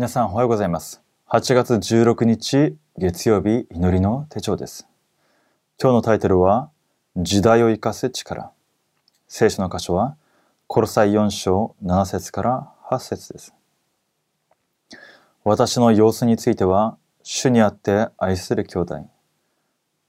[0.00, 1.02] 皆さんおはようございます。
[1.28, 4.88] 8月16日月曜日祈りの手帳です。
[5.78, 6.70] 今日のタイトルは
[7.18, 8.50] 時代を生かす力。
[9.28, 10.16] 聖書の箇所は
[10.68, 13.52] コロサイ4章7節から8節です。
[15.44, 19.06] 私の様子については主にあって愛する兄弟、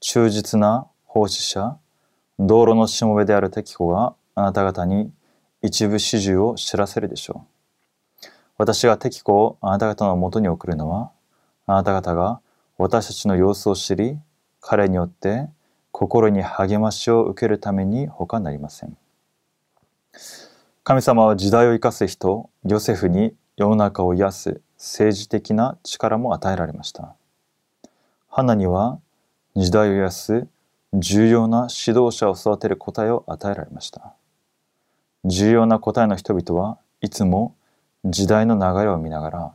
[0.00, 1.76] 忠実な奉仕者、
[2.38, 5.12] 道路のしもべである敵子があなた方に
[5.60, 7.51] 一部始終を知らせるでしょう。
[8.58, 11.10] 私が敵子をあなた方のもとに送るのは、
[11.66, 12.40] あなた方が
[12.78, 14.18] 私たちの様子を知り、
[14.60, 15.48] 彼によって
[15.90, 18.96] 心に励ましを受けるために他なりません。
[20.84, 27.14] 神様は時代を生かす人、ヨセフに世の中を癒す政治的な力も与えられました。
[28.28, 28.98] ハナには
[29.54, 30.46] 時代を癒す
[30.94, 34.14] 重要な指導者を育てる答えを与えられました。
[35.24, 37.54] 重要な答えの人々はいつも
[38.04, 39.54] 時代の流れを見ながら、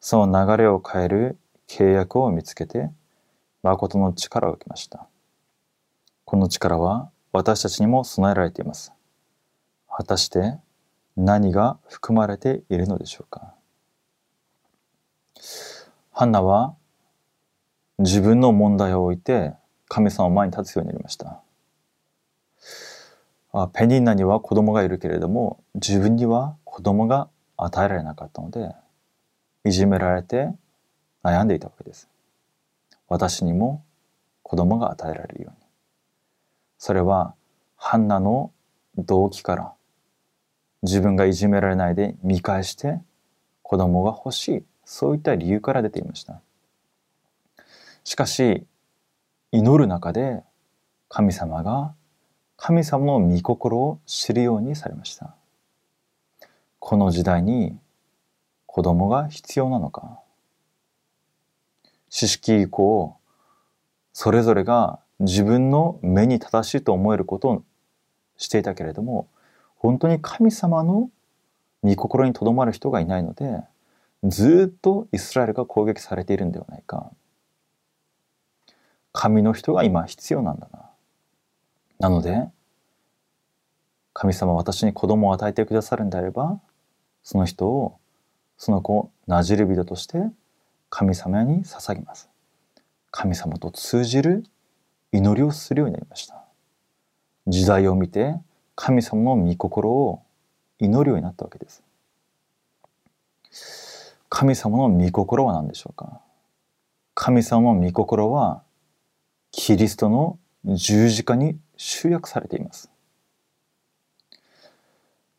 [0.00, 2.90] その流れを変える契約を見つけて、
[3.62, 5.06] 誠の力を受けました。
[6.24, 8.92] この力は私たちにも備えられています。
[9.88, 10.58] 果たして
[11.16, 13.54] 何が含まれているのでしょうか
[16.12, 16.74] ハンナは
[17.98, 19.52] 自分の問題を置いて
[19.88, 21.40] 神様の前に立つようになりました。
[23.52, 28.74] あペニンナには子供がいるけれども自分には子供が与えられなかったので
[29.64, 30.50] いじめられて
[31.22, 32.08] 悩んでいたわけです。
[33.08, 33.84] 私にも
[34.42, 35.66] 子供が与えられるように。
[36.78, 37.34] それは
[37.76, 38.52] ハンナの
[38.96, 39.72] 動機から
[40.82, 43.00] 自分がいじめられないで見返して
[43.62, 46.40] 子供が欲しいそういった理由から出ていました。
[48.04, 48.64] しかし
[49.50, 50.42] 祈る中で
[51.08, 51.94] 神様が
[52.56, 55.35] 神様の御心を知るようにされました。
[56.88, 57.76] この時代に
[58.64, 60.20] 子供が必要なのか。
[62.10, 63.16] 知識以降
[64.12, 67.64] それぞれが自分の目に正しいと思えることを
[68.36, 69.26] していたけれども
[69.74, 71.10] 本当に神様の
[71.82, 73.64] 御心にとどまる人がいないので
[74.22, 77.10] ずっとイスラエルが攻撃されているんではないか。
[79.12, 80.88] 神の人が今必要なんだな。
[81.98, 82.48] なので
[84.12, 86.60] 神様私に子供を与えてくださるんであれば
[87.28, 87.98] その人を
[88.56, 90.30] その子をなじる人として
[90.90, 92.28] 神様に捧げます。
[93.10, 94.44] 神様と通じる
[95.10, 96.44] 祈りをするようになりました。
[97.48, 98.36] 時代を見て
[98.76, 100.22] 神様の御心を
[100.78, 101.82] 祈るようになったわけです。
[104.28, 106.20] 神様の御心は何でしょうか？
[107.14, 108.62] 神様の御心は
[109.50, 112.88] キリストの十字架に集約されています。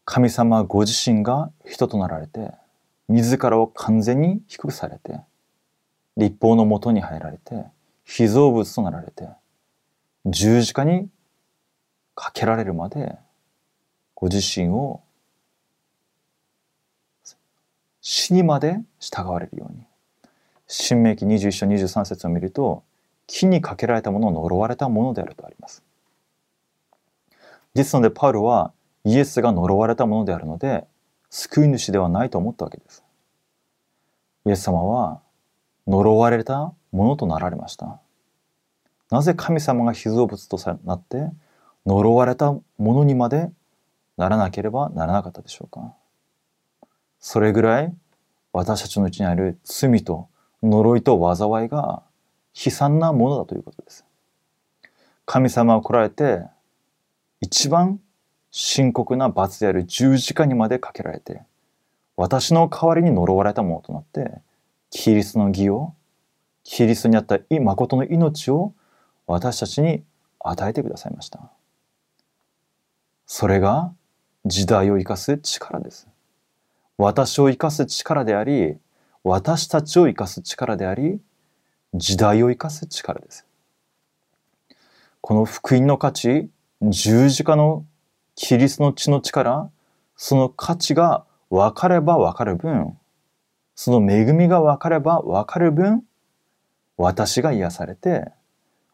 [0.09, 2.53] 神様ご自身が人となられて
[3.09, 5.19] 自らを完全に低くされて
[6.15, 7.65] 立法のもとに入られて
[8.05, 9.27] 被造物となられて
[10.25, 11.09] 十字架に
[12.15, 13.17] かけられるまで
[14.15, 15.01] ご自身を
[18.01, 19.83] 死にまで従われるように。
[20.67, 22.83] 新明記21章23節を見ると
[23.25, 25.83] 木にかけられたものを呪われたものであるとあります。
[27.73, 28.71] ですのでパウロは
[29.07, 30.85] イエスが呪われたものであるので
[31.29, 33.05] 救い主ではないと思ったわけです。
[34.45, 35.21] イエス様は
[35.87, 38.01] 呪われたものとなられました。
[39.09, 41.31] なぜ神様が被造物となって
[41.85, 43.49] 呪われたものにまで
[44.17, 45.93] ならなければならなかったでしょうか。
[47.21, 47.95] それぐらい
[48.51, 50.27] 私たちのうちにある罪と
[50.61, 52.03] 呪いと災いが
[52.53, 54.03] 悲惨なものだということです。
[55.25, 56.41] 神様は来られて
[57.39, 58.01] 一番
[58.51, 61.41] 深刻な罰である十字架にまでかけられて
[62.15, 64.41] 私の代わりに呪われたものとなって
[64.89, 65.93] キリストの義を
[66.63, 68.73] キリストにあった誠の命を
[69.25, 70.03] 私たちに
[70.39, 71.51] 与えてくださいました。
[73.25, 73.93] それが
[74.45, 76.07] 時代を生かす力です。
[76.97, 78.77] 私を生かす力であり
[79.23, 81.21] 私たちを生かす力であり
[81.93, 83.45] 時代を生かす力です。
[85.21, 86.49] この福音の価値
[86.81, 87.85] 十字架の
[88.37, 89.71] キリストの血の力
[90.15, 92.95] その価値が分かれば分かる分
[93.73, 96.03] その恵みが分かれば分かる分
[96.97, 98.31] 私が癒されて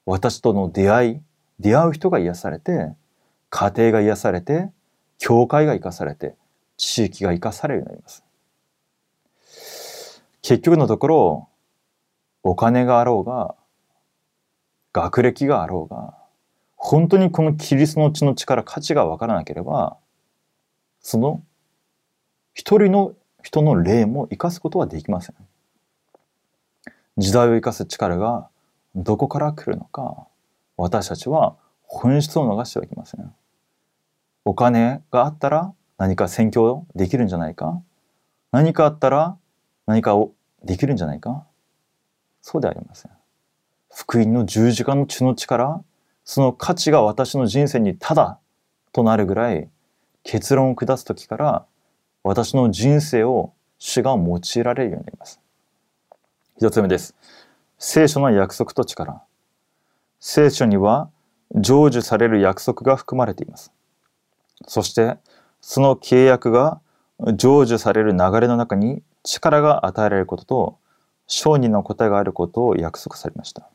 [0.06, 1.22] 私との出会い
[1.60, 2.94] 出会う人が癒されて
[3.50, 4.70] 家庭が癒されて
[5.20, 6.36] 教会が生かされて
[6.78, 8.24] 地域が生かされるようになります。
[10.42, 11.50] 結局のところ
[12.44, 13.56] お金があろうが
[14.94, 16.23] 学歴があろうが
[16.86, 19.96] 本当にこのキリストの血の力価値が分からなければ
[21.00, 21.42] その
[22.54, 25.36] 一人の人の霊も生かすことはできません。
[27.18, 28.50] 時代を生かす力が
[28.96, 30.28] どこから来るのか、
[30.76, 33.34] 私たちは本質を逃してはいけません。
[34.44, 37.82] お金があったら何か宣教できるんじゃないか
[38.52, 39.38] 何かあったら
[39.88, 40.34] 何かを
[40.64, 41.46] できるんじゃないか
[42.42, 43.12] そうではありません。
[43.90, 45.82] 福音の十字架の血の力、
[46.26, 48.40] その価値が私の人生にただ
[48.92, 49.70] となるぐらい
[50.24, 51.66] 結論を下す時から
[52.24, 55.42] 私の人生を主が用いられるようになります。
[56.58, 57.16] 一つ目です。
[57.78, 59.22] 聖書の約束と力。
[60.20, 61.10] 聖書には
[61.54, 63.74] 成就される約束が含まれています。
[64.68, 65.18] そして
[65.60, 66.80] その契約が
[67.20, 70.78] 成就される流れの中に力が与えられることと
[71.28, 73.70] 商人の答えがあることを約束されました。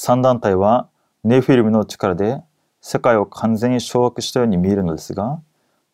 [0.00, 0.88] 三団体は
[1.24, 2.40] ネフィルムの力で
[2.80, 5.42] 世界を完全に掌握したように見えるのですが、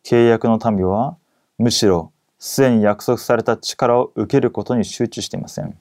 [0.03, 1.17] 契約の民は
[1.57, 5.75] むしろすでに約束された力を受けることに集中していません。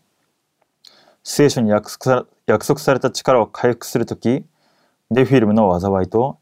[1.22, 4.46] 聖書に約束された力を回復するとき、
[5.10, 6.38] ネフィルムの災いと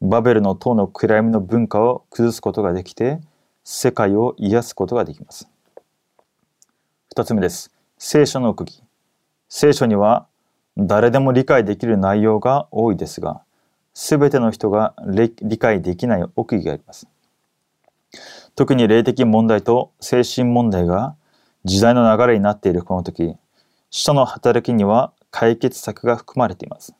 [0.00, 3.20] バベルの塔の暗闇の文化を崩すことができて、
[3.62, 5.46] 世界を癒すことができます。
[7.10, 7.70] 二つ目です。
[7.98, 8.82] 聖書の奥義。
[9.50, 10.28] 聖書には
[10.76, 13.42] 誰でも理解できる内容が多いですが、
[13.94, 17.08] すべての人が理解できない奥義があります。
[18.54, 21.16] 特に霊的問題と精神問題が
[21.64, 23.36] 時代の流れになっているこの時、
[23.90, 26.94] 使徒の働きには解決策が含まれています。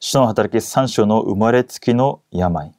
[0.00, 2.74] 使徒の働き3章の生まれつきの病、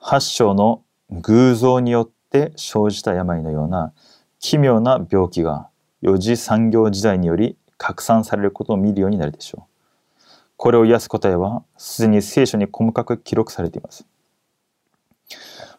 [0.00, 3.92] 8章の偶像によって生じた病のような
[4.38, 5.68] 奇妙な病気が
[6.02, 10.20] 四次産業時代により拡散されることを見るようになるでしょう。
[10.56, 14.06] これを癒す答えはすでに聖書に細かく記録されています。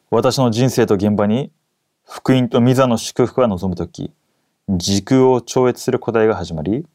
[0.10, 1.52] 私の人生と現場に
[2.06, 4.12] 福音と御座の祝福が望むとき、
[4.70, 6.86] 時空を超越する答えが始まり、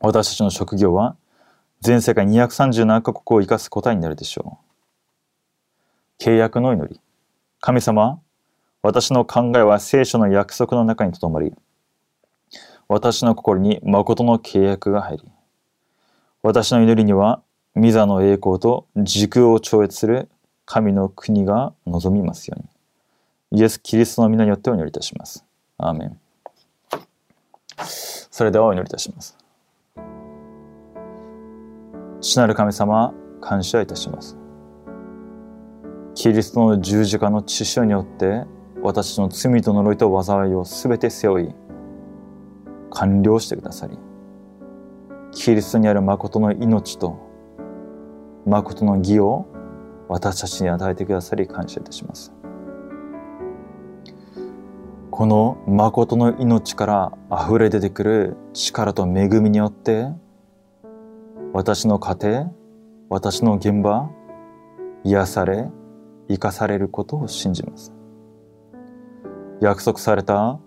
[0.00, 1.16] 私たちの職業は
[1.80, 4.58] 全世界237カ国を生かす答えになるでしょ
[6.20, 6.22] う。
[6.22, 7.00] 契約の祈り。
[7.60, 8.20] 神様、
[8.82, 11.52] 私の考えは聖書の約束の中にとどまり、
[12.88, 15.24] 私の心に誠の契約が入り、
[16.42, 17.42] 私の祈りには、
[17.74, 20.30] ミザの栄光と時空を超越する
[20.64, 22.62] 神の国が望みますよう
[23.56, 23.60] に。
[23.60, 25.44] イエス・キリストの皆によってお祈りいたします。
[25.76, 26.18] アーメン。
[28.30, 29.36] それではお祈りいたします。
[32.22, 33.12] 父なる神様、
[33.42, 34.38] 感謝いたします。
[36.14, 38.44] キリストの十字架の血潮によって
[38.82, 41.54] 私の罪と呪いと災いをすべて背負い
[42.98, 43.96] 完了してくださり
[45.30, 47.16] キリストにある誠の命と
[48.44, 49.46] 誠の義を
[50.08, 52.32] 私たちに与えてくださり感謝いたします。
[55.10, 60.06] この誠の命から溢れ出てくる力と恵みによって
[61.52, 62.50] 私の家庭
[63.10, 64.10] 私の現場
[65.04, 65.68] 癒され
[66.28, 67.92] 生かされることを信じます。
[69.60, 70.58] 約束された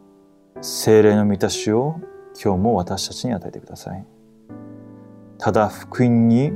[0.62, 1.96] 精霊の満たしを
[2.34, 4.06] 今日も私たちに与えてください
[5.38, 6.52] ただ福音に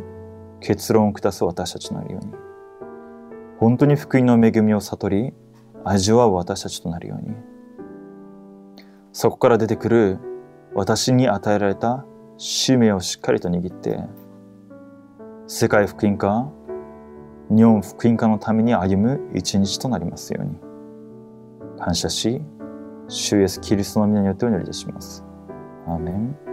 [0.59, 2.33] 結論を下す私たちとなるように
[3.59, 5.33] 本当に福音の恵みを悟り
[5.83, 7.35] 味わう私たちとなるように
[9.11, 10.19] そこから出てくる
[10.73, 12.05] 私に与えられた
[12.37, 13.99] 使命をしっかりと握って
[15.47, 16.49] 世界福音化
[17.49, 20.59] 日本福音化のために歩む一日となりますように
[21.79, 22.41] 感謝し
[23.07, 25.23] 主イエスキリストの皆によってお祈りいたします。
[25.87, 26.44] アーメン